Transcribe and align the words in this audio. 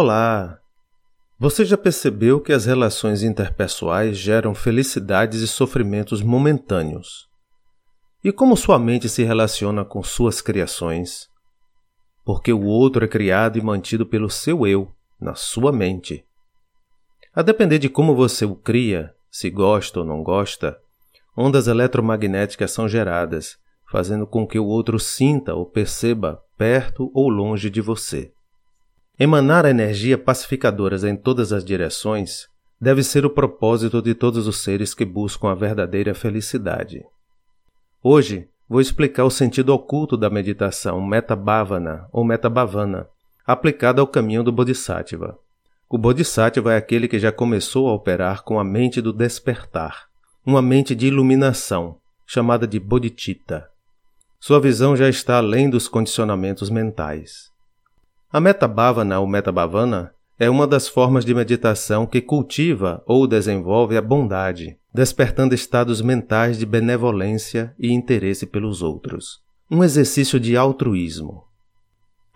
Olá! 0.00 0.60
Você 1.40 1.64
já 1.64 1.76
percebeu 1.76 2.40
que 2.40 2.52
as 2.52 2.66
relações 2.66 3.24
interpessoais 3.24 4.16
geram 4.16 4.54
felicidades 4.54 5.40
e 5.40 5.48
sofrimentos 5.48 6.22
momentâneos? 6.22 7.26
E 8.22 8.30
como 8.30 8.56
sua 8.56 8.78
mente 8.78 9.08
se 9.08 9.24
relaciona 9.24 9.84
com 9.84 10.00
suas 10.00 10.40
criações? 10.40 11.26
Porque 12.24 12.52
o 12.52 12.62
outro 12.62 13.04
é 13.04 13.08
criado 13.08 13.58
e 13.58 13.60
mantido 13.60 14.06
pelo 14.06 14.30
seu 14.30 14.64
eu, 14.64 14.88
na 15.20 15.34
sua 15.34 15.72
mente. 15.72 16.24
A 17.34 17.42
depender 17.42 17.80
de 17.80 17.88
como 17.88 18.14
você 18.14 18.44
o 18.44 18.54
cria, 18.54 19.12
se 19.28 19.50
gosta 19.50 19.98
ou 19.98 20.06
não 20.06 20.22
gosta, 20.22 20.78
ondas 21.36 21.66
eletromagnéticas 21.66 22.70
são 22.70 22.88
geradas, 22.88 23.56
fazendo 23.90 24.28
com 24.28 24.46
que 24.46 24.60
o 24.60 24.64
outro 24.64 25.00
sinta 25.00 25.56
ou 25.56 25.66
perceba 25.66 26.40
perto 26.56 27.10
ou 27.12 27.28
longe 27.28 27.68
de 27.68 27.80
você. 27.80 28.32
Emanar 29.20 29.64
energia 29.64 30.16
pacificadoras 30.16 31.02
em 31.02 31.16
todas 31.16 31.52
as 31.52 31.64
direções 31.64 32.46
deve 32.80 33.02
ser 33.02 33.26
o 33.26 33.30
propósito 33.30 34.00
de 34.00 34.14
todos 34.14 34.46
os 34.46 34.62
seres 34.62 34.94
que 34.94 35.04
buscam 35.04 35.50
a 35.50 35.56
verdadeira 35.56 36.14
felicidade. 36.14 37.04
Hoje 38.00 38.48
vou 38.68 38.80
explicar 38.80 39.24
o 39.24 39.30
sentido 39.30 39.70
oculto 39.70 40.16
da 40.16 40.30
meditação 40.30 41.04
Metabhavana 41.04 42.06
ou 42.12 42.22
Metabhavana, 42.22 43.08
aplicada 43.44 44.00
ao 44.00 44.06
caminho 44.06 44.44
do 44.44 44.52
Bodhisattva. 44.52 45.36
O 45.88 45.98
Bodhisattva 45.98 46.74
é 46.74 46.76
aquele 46.76 47.08
que 47.08 47.18
já 47.18 47.32
começou 47.32 47.88
a 47.88 47.94
operar 47.94 48.44
com 48.44 48.60
a 48.60 48.62
mente 48.62 49.02
do 49.02 49.12
despertar, 49.12 50.06
uma 50.46 50.62
mente 50.62 50.94
de 50.94 51.08
iluminação, 51.08 51.96
chamada 52.24 52.68
de 52.68 52.78
Bodhicitta. 52.78 53.68
Sua 54.38 54.60
visão 54.60 54.96
já 54.96 55.08
está 55.08 55.38
além 55.38 55.68
dos 55.68 55.88
condicionamentos 55.88 56.70
mentais. 56.70 57.50
A 58.30 58.40
metabhavana 58.40 59.18
ou 59.20 59.26
metabhavana 59.26 60.12
é 60.38 60.50
uma 60.50 60.66
das 60.66 60.86
formas 60.86 61.24
de 61.24 61.34
meditação 61.34 62.04
que 62.04 62.20
cultiva 62.20 63.02
ou 63.06 63.26
desenvolve 63.26 63.96
a 63.96 64.02
bondade, 64.02 64.76
despertando 64.92 65.54
estados 65.54 66.02
mentais 66.02 66.58
de 66.58 66.66
benevolência 66.66 67.74
e 67.78 67.90
interesse 67.90 68.44
pelos 68.44 68.82
outros. 68.82 69.40
Um 69.70 69.82
exercício 69.82 70.38
de 70.38 70.58
altruísmo. 70.58 71.42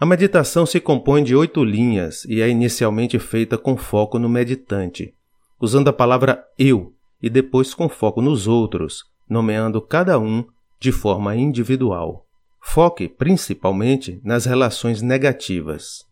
A 0.01 0.07
meditação 0.07 0.65
se 0.65 0.81
compõe 0.81 1.23
de 1.23 1.37
oito 1.37 1.62
linhas 1.62 2.25
e 2.25 2.41
é 2.41 2.49
inicialmente 2.49 3.19
feita 3.19 3.59
com 3.59 3.77
foco 3.77 4.19
no 4.19 4.31
meditante, 4.31 5.15
usando 5.61 5.89
a 5.89 5.93
palavra 5.93 6.43
eu 6.59 6.95
e 7.23 7.29
depois 7.29 7.75
com 7.75 7.87
foco 7.87 8.23
nos 8.23 8.47
outros, 8.49 9.05
nomeando 9.29 9.81
cada 9.83 10.19
um 10.19 10.43
de 10.81 10.91
forma 10.91 11.37
individual. 11.37 12.27
Foque 12.65 13.09
principalmente 13.09 14.21
nas 14.25 14.47
relações 14.47 15.03
negativas. 15.03 16.07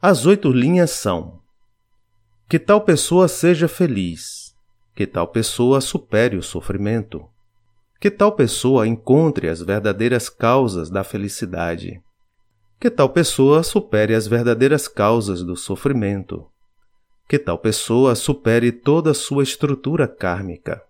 As 0.00 0.24
oito 0.24 0.50
linhas 0.50 0.92
são: 0.92 1.40
que 2.48 2.58
tal 2.58 2.80
pessoa 2.80 3.28
seja 3.28 3.68
feliz, 3.68 4.54
que 4.94 5.06
tal 5.06 5.26
pessoa 5.28 5.80
supere 5.80 6.36
o 6.36 6.42
sofrimento, 6.42 7.28
que 8.00 8.10
tal 8.10 8.32
pessoa 8.32 8.86
encontre 8.86 9.48
as 9.48 9.60
verdadeiras 9.60 10.30
causas 10.30 10.88
da 10.88 11.04
felicidade, 11.04 12.00
que 12.80 12.88
tal 12.88 13.10
pessoa 13.10 13.62
supere 13.62 14.14
as 14.14 14.26
verdadeiras 14.26 14.86
causas 14.86 15.42
do 15.42 15.56
sofrimento, 15.56 16.46
que 17.28 17.38
tal 17.38 17.58
pessoa 17.58 18.14
supere 18.14 18.72
toda 18.72 19.10
a 19.10 19.14
sua 19.14 19.42
estrutura 19.42 20.08
kármica 20.08 20.87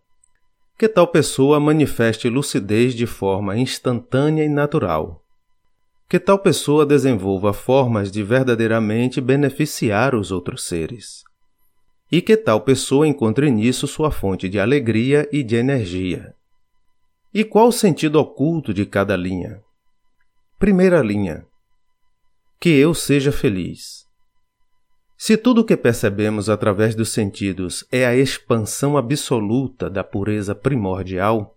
que 0.78 0.88
tal 0.88 1.08
pessoa 1.08 1.58
manifeste 1.58 2.28
lucidez 2.28 2.94
de 2.94 3.04
forma 3.04 3.58
instantânea 3.58 4.44
e 4.44 4.48
natural. 4.48 5.24
Que 6.08 6.20
tal 6.20 6.38
pessoa 6.38 6.86
desenvolva 6.86 7.52
formas 7.52 8.12
de 8.12 8.22
verdadeiramente 8.22 9.20
beneficiar 9.20 10.14
os 10.14 10.30
outros 10.30 10.62
seres. 10.62 11.24
E 12.12 12.22
que 12.22 12.36
tal 12.36 12.60
pessoa 12.60 13.08
encontre 13.08 13.50
nisso 13.50 13.88
sua 13.88 14.12
fonte 14.12 14.48
de 14.48 14.60
alegria 14.60 15.28
e 15.32 15.42
de 15.42 15.56
energia. 15.56 16.32
E 17.34 17.44
qual 17.44 17.68
o 17.68 17.72
sentido 17.72 18.20
oculto 18.20 18.72
de 18.72 18.86
cada 18.86 19.16
linha? 19.16 19.60
Primeira 20.60 21.02
linha: 21.02 21.44
Que 22.60 22.70
eu 22.70 22.94
seja 22.94 23.32
feliz. 23.32 24.07
Se 25.20 25.36
tudo 25.36 25.62
o 25.62 25.64
que 25.64 25.76
percebemos 25.76 26.48
através 26.48 26.94
dos 26.94 27.08
sentidos 27.08 27.84
é 27.90 28.06
a 28.06 28.14
expansão 28.14 28.96
absoluta 28.96 29.90
da 29.90 30.04
pureza 30.04 30.54
primordial, 30.54 31.56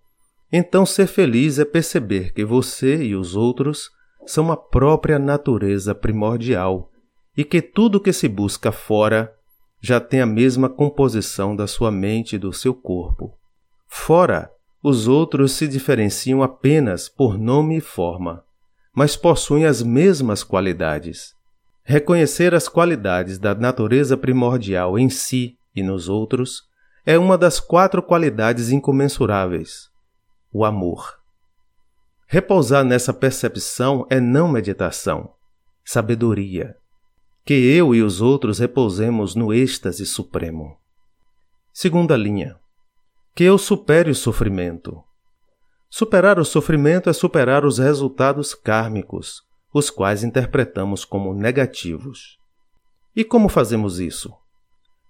então 0.51 0.83
ser 0.83 1.05
feliz 1.05 1.59
é 1.59 1.63
perceber 1.63 2.33
que 2.33 2.43
você 2.43 3.03
e 3.03 3.15
os 3.15 3.35
outros 3.35 3.91
são 4.25 4.51
a 4.51 4.57
própria 4.57 5.19
natureza 5.19 5.93
primordial 5.93 6.89
e 7.37 7.43
que 7.43 7.61
tudo 7.61 7.99
o 7.99 8.01
que 8.01 8.11
se 8.11 8.27
busca 8.27 8.71
fora 8.71 9.31
já 9.79 9.99
tem 9.99 10.21
a 10.21 10.25
mesma 10.25 10.67
composição 10.67 11.55
da 11.55 11.67
sua 11.67 11.91
mente 11.91 12.37
e 12.37 12.39
do 12.39 12.51
seu 12.51 12.73
corpo. 12.73 13.37
Fora, 13.87 14.51
os 14.83 15.07
outros 15.07 15.51
se 15.51 15.67
diferenciam 15.67 16.41
apenas 16.41 17.07
por 17.07 17.37
nome 17.37 17.77
e 17.77 17.81
forma, 17.81 18.43
mas 18.95 19.15
possuem 19.15 19.65
as 19.65 19.83
mesmas 19.83 20.43
qualidades. 20.43 21.39
Reconhecer 21.83 22.53
as 22.53 22.67
qualidades 22.67 23.39
da 23.39 23.55
natureza 23.55 24.15
primordial 24.15 24.97
em 24.99 25.09
si 25.09 25.57
e 25.75 25.81
nos 25.81 26.07
outros 26.07 26.63
é 27.05 27.17
uma 27.17 27.37
das 27.37 27.59
quatro 27.59 28.03
qualidades 28.03 28.69
incomensuráveis: 28.71 29.89
o 30.53 30.63
amor. 30.63 31.19
Repousar 32.27 32.85
nessa 32.85 33.13
percepção 33.13 34.05
é 34.09 34.19
não 34.19 34.47
meditação, 34.47 35.33
sabedoria. 35.83 36.75
Que 37.43 37.53
eu 37.53 37.95
e 37.95 38.03
os 38.03 38.21
outros 38.21 38.59
repousemos 38.59 39.35
no 39.35 39.51
êxtase 39.51 40.05
supremo. 40.05 40.77
Segunda 41.73 42.15
linha. 42.15 42.55
Que 43.35 43.43
eu 43.43 43.57
supere 43.57 44.11
o 44.11 44.15
sofrimento. 44.15 45.03
Superar 45.89 46.39
o 46.39 46.45
sofrimento 46.45 47.09
é 47.09 47.13
superar 47.13 47.65
os 47.65 47.79
resultados 47.79 48.53
kármicos, 48.53 49.41
os 49.73 49.89
quais 49.89 50.23
interpretamos 50.23 51.05
como 51.05 51.33
negativos. 51.33 52.37
E 53.15 53.23
como 53.23 53.49
fazemos 53.49 53.99
isso? 53.99 54.33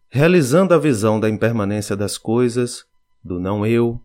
Realizando 0.09 0.73
a 0.73 0.77
visão 0.77 1.19
da 1.19 1.29
impermanência 1.29 1.95
das 1.95 2.17
coisas, 2.17 2.85
do 3.23 3.39
não-eu, 3.39 3.99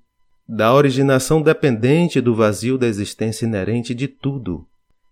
da 0.49 0.73
originação 0.73 1.43
dependente 1.43 2.21
do 2.21 2.35
vazio 2.35 2.79
da 2.79 2.87
existência 2.87 3.45
inerente 3.45 3.95
de 3.95 4.07
tudo 4.07 4.67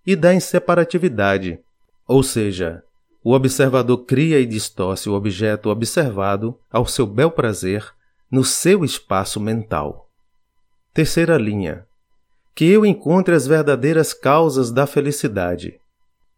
e 0.07 0.15
da 0.15 0.33
inseparatividade, 0.33 1.59
ou 2.07 2.23
seja, 2.23 2.85
o 3.23 3.33
observador 3.33 4.05
cria 4.05 4.39
e 4.39 4.47
distorce 4.47 5.09
o 5.09 5.15
objeto 5.15 5.71
observado 5.71 6.59
ao 6.71 6.87
seu 6.87 7.07
bel 7.07 7.31
prazer 7.31 7.93
no 8.31 8.45
seu 8.45 8.85
espaço 8.85 9.41
mental. 9.41 10.11
Terceira 10.93 11.39
linha 11.39 11.87
que 12.55 12.65
eu 12.67 12.87
encontre 12.87 13.35
as 13.35 13.47
verdadeiras 13.47 14.15
causas 14.15 14.71
da 14.71 14.87
felicidade. 14.87 15.81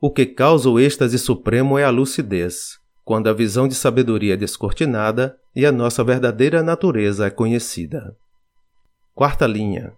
O 0.01 0.11
que 0.11 0.25
causa 0.25 0.71
o 0.71 0.81
êxtase 0.81 1.19
supremo 1.19 1.79
é 1.79 1.85
a 1.85 1.91
lucidez, 1.91 2.79
quando 3.05 3.29
a 3.29 3.33
visão 3.33 3.69
de 3.69 3.75
sabedoria 3.75 4.35
é 4.35 4.37
descortinada 4.37 5.37
e 5.55 5.67
a 5.67 5.73
nossa 5.73 6.03
verdadeira 6.03 6.63
natureza 6.63 7.27
é 7.27 7.31
conhecida. 7.31 8.17
Quarta 9.15 9.47
linha. 9.47 9.93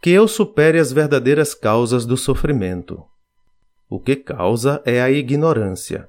Que 0.00 0.10
eu 0.10 0.26
supere 0.26 0.78
as 0.78 0.90
verdadeiras 0.90 1.54
causas 1.54 2.04
do 2.04 2.16
sofrimento. 2.16 3.02
O 3.88 4.00
que 4.00 4.16
causa 4.16 4.82
é 4.84 5.00
a 5.00 5.10
ignorância. 5.10 6.08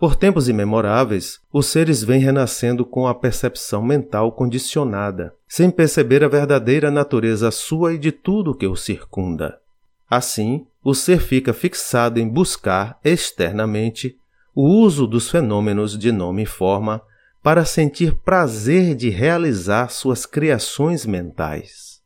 Por 0.00 0.16
tempos 0.16 0.48
imemoráveis, 0.48 1.40
os 1.52 1.66
seres 1.66 2.02
vêm 2.02 2.20
renascendo 2.22 2.86
com 2.86 3.06
a 3.06 3.14
percepção 3.14 3.82
mental 3.82 4.32
condicionada, 4.32 5.34
sem 5.46 5.70
perceber 5.70 6.24
a 6.24 6.28
verdadeira 6.28 6.90
natureza 6.90 7.50
sua 7.50 7.92
e 7.92 7.98
de 7.98 8.10
tudo 8.10 8.54
que 8.56 8.66
o 8.66 8.74
circunda. 8.74 9.58
Assim, 10.08 10.66
o 10.82 10.94
ser 10.94 11.20
fica 11.20 11.52
fixado 11.52 12.18
em 12.18 12.26
buscar 12.26 12.98
externamente 13.04 14.16
o 14.54 14.66
uso 14.66 15.06
dos 15.06 15.30
fenômenos 15.30 15.98
de 15.98 16.10
nome 16.10 16.44
e 16.44 16.46
forma 16.46 17.02
para 17.42 17.66
sentir 17.66 18.14
prazer 18.24 18.94
de 18.94 19.10
realizar 19.10 19.90
suas 19.90 20.24
criações 20.24 21.04
mentais. 21.04 22.00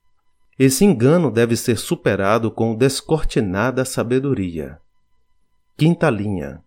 Esse 0.58 0.84
engano 0.84 1.30
deve 1.30 1.54
ser 1.54 1.78
superado 1.78 2.50
com 2.50 2.74
descortinada 2.74 3.84
sabedoria. 3.84 4.78
Quinta 5.76 6.10
linha 6.10 6.60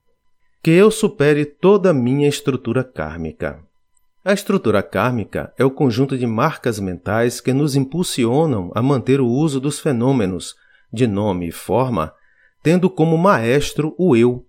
que 0.62 0.72
eu 0.72 0.92
supere 0.92 1.46
toda 1.46 1.92
a 1.92 1.94
minha 1.94 2.28
estrutura 2.28 2.84
kármica. 2.84 3.60
A 4.24 4.34
estrutura 4.34 4.84
kármica 4.84 5.54
é 5.58 5.64
o 5.64 5.72
conjunto 5.72 6.18
de 6.18 6.28
marcas 6.28 6.80
mentais 6.80 7.40
que 7.40 7.54
nos 7.54 7.76
impulsionam 7.76 8.72
a 8.76 8.82
manter 8.82 9.22
o 9.22 9.28
uso 9.28 9.60
dos 9.60 9.80
fenômenos 9.80 10.54
de 10.92 11.08
nome 11.08 11.48
e 11.48 11.52
forma, 11.52 12.14
tendo 12.62 12.90
como 12.90 13.18
maestro 13.18 13.96
o 13.98 14.16
eu, 14.16 14.46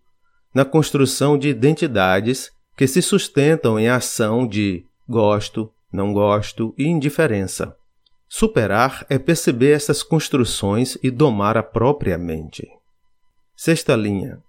na 0.52 0.64
construção 0.64 1.38
de 1.38 1.48
identidades 1.48 2.50
que 2.76 2.86
se 2.86 3.00
sustentam 3.00 3.78
em 3.78 3.88
ação 3.88 4.46
de 4.46 4.84
gosto, 5.08 5.70
não 5.92 6.12
gosto 6.12 6.74
e 6.76 6.84
indiferença. 6.84 7.76
Superar 8.28 9.06
é 9.08 9.18
perceber 9.18 9.70
essas 9.70 10.02
construções 10.02 10.98
e 11.02 11.10
domar 11.10 11.56
a 11.56 11.62
própria 11.62 12.18
mente. 12.18 12.66
Sexta 13.54 13.94
linha 13.94 14.42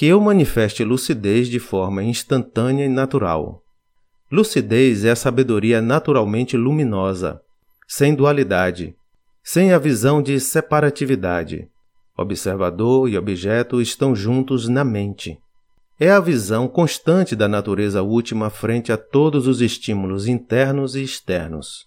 Que 0.00 0.06
eu 0.06 0.18
manifeste 0.18 0.82
lucidez 0.82 1.46
de 1.46 1.58
forma 1.58 2.02
instantânea 2.02 2.86
e 2.86 2.88
natural. 2.88 3.60
Lucidez 4.32 5.04
é 5.04 5.10
a 5.10 5.14
sabedoria 5.14 5.82
naturalmente 5.82 6.56
luminosa, 6.56 7.38
sem 7.86 8.14
dualidade, 8.14 8.94
sem 9.44 9.74
a 9.74 9.78
visão 9.78 10.22
de 10.22 10.40
separatividade. 10.40 11.68
Observador 12.16 13.10
e 13.10 13.18
objeto 13.18 13.78
estão 13.78 14.16
juntos 14.16 14.68
na 14.68 14.84
mente. 14.84 15.36
É 16.00 16.10
a 16.10 16.18
visão 16.18 16.66
constante 16.66 17.36
da 17.36 17.46
natureza 17.46 18.00
última 18.00 18.48
frente 18.48 18.90
a 18.90 18.96
todos 18.96 19.46
os 19.46 19.60
estímulos 19.60 20.26
internos 20.26 20.96
e 20.96 21.02
externos. 21.02 21.84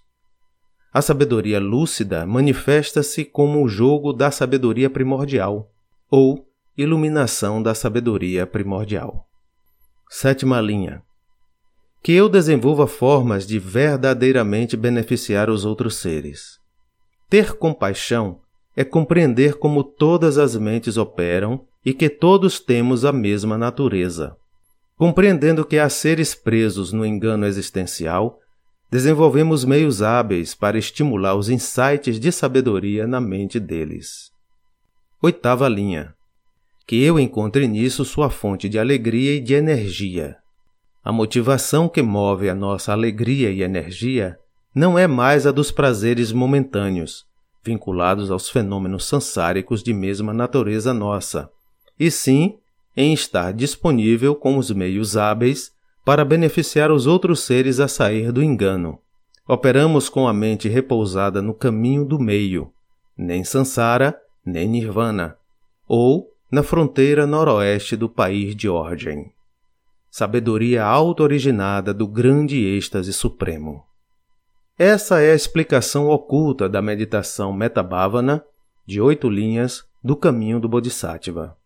A 0.94 1.02
sabedoria 1.02 1.60
lúcida 1.60 2.28
manifesta-se 2.28 3.26
como 3.26 3.64
o 3.64 3.68
jogo 3.68 4.14
da 4.14 4.30
sabedoria 4.30 4.88
primordial, 4.88 5.68
ou 6.12 6.53
iluminação 6.78 7.62
da 7.62 7.76
sabedoria 7.76 8.48
primordial. 8.48 9.28
Sétima 10.10 10.60
linha 10.62 11.04
que 12.04 12.12
eu 12.12 12.28
desenvolva 12.28 12.86
formas 12.86 13.48
de 13.48 13.58
verdadeiramente 13.58 14.76
beneficiar 14.76 15.50
os 15.50 15.64
outros 15.64 15.96
seres. 15.96 16.60
Ter 17.30 17.54
compaixão 17.54 18.42
é 18.76 18.84
compreender 18.84 19.56
como 19.56 19.86
todas 19.86 20.38
as 20.38 20.58
mentes 20.58 20.98
operam 20.98 21.66
e 21.86 21.94
que 21.94 22.10
todos 22.10 22.60
temos 22.60 23.06
a 23.06 23.14
mesma 23.14 23.58
natureza. 23.58 24.36
Compreendendo 24.98 25.64
que 25.64 25.80
há 25.80 25.88
seres 25.88 26.36
presos 26.36 26.92
no 26.92 27.06
engano 27.06 27.46
existencial, 27.46 28.38
desenvolvemos 28.92 29.64
meios 29.64 30.02
hábeis 30.02 30.54
para 30.54 30.78
estimular 30.78 31.36
os 31.36 31.48
insights 31.48 32.20
de 32.20 32.32
sabedoria 32.34 33.08
na 33.08 33.22
mente 33.22 33.62
deles. 33.62 34.30
Oitava 35.22 35.70
linha. 35.70 36.14
Que 36.86 37.02
eu 37.04 37.20
encontre 37.20 37.68
nisso 37.68 38.04
sua 38.04 38.30
fonte 38.30 38.68
de 38.68 38.78
alegria 38.78 39.36
e 39.36 39.40
de 39.40 39.54
energia. 39.54 40.38
A 41.04 41.12
motivação 41.12 41.88
que 41.90 42.02
move 42.02 42.50
a 42.50 42.56
nossa 42.56 42.92
alegria 42.92 43.52
e 43.52 43.62
energia 43.62 44.38
não 44.76 44.98
é 44.98 45.08
mais 45.08 45.46
a 45.46 45.52
dos 45.52 45.72
prazeres 45.72 46.32
momentâneos, 46.32 47.26
vinculados 47.64 48.32
aos 48.32 48.50
fenômenos 48.50 49.06
sansáricos 49.06 49.84
de 49.84 49.94
mesma 49.94 50.34
natureza 50.34 50.94
nossa, 50.94 51.50
e 52.00 52.10
sim 52.10 52.58
em 52.96 53.14
estar 53.14 53.54
disponível 53.54 54.36
com 54.36 54.58
os 54.58 54.72
meios 54.72 55.16
hábeis 55.16 55.72
para 56.06 56.26
beneficiar 56.26 56.92
os 56.92 57.08
outros 57.08 57.42
seres 57.42 57.80
a 57.80 57.88
sair 57.88 58.32
do 58.32 58.44
engano. 58.44 59.00
Operamos 59.48 60.10
com 60.10 60.28
a 60.28 60.34
mente 60.34 60.70
repousada 60.70 61.42
no 61.42 61.54
caminho 61.54 62.06
do 62.06 62.20
meio, 62.20 62.72
nem 63.18 63.44
Sansara, 63.44 64.18
nem 64.46 64.68
Nirvana, 64.68 65.38
ou 65.88 66.33
na 66.54 66.62
fronteira 66.62 67.26
noroeste 67.26 67.96
do 67.96 68.08
país 68.08 68.56
de 68.56 68.70
origem 68.70 69.34
sabedoria 70.08 70.84
auto-originada 70.86 71.92
do 71.92 72.08
grande 72.08 72.64
êxtase 72.64 73.12
supremo. 73.12 73.84
Essa 74.78 75.20
é 75.20 75.32
a 75.32 75.36
explicação 75.36 76.10
oculta 76.10 76.70
da 76.70 76.80
meditação 76.80 77.52
Metabhavana, 77.52 78.46
de 78.86 79.02
oito 79.02 79.28
linhas, 79.28 79.84
do 80.04 80.16
caminho 80.16 80.60
do 80.60 80.70
Bodhisattva. 80.70 81.58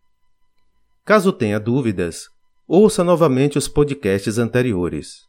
Caso 1.04 1.34
tenha 1.34 1.60
dúvidas, 1.60 2.30
ouça 2.66 3.04
novamente 3.04 3.58
os 3.58 3.68
podcasts 3.68 4.38
anteriores. 4.38 5.26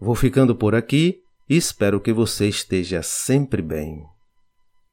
Vou 0.00 0.14
ficando 0.14 0.56
por 0.56 0.74
aqui 0.74 1.20
e 1.46 1.54
espero 1.54 2.00
que 2.00 2.14
você 2.14 2.48
esteja 2.48 3.02
sempre 3.02 3.60
bem. 3.60 4.06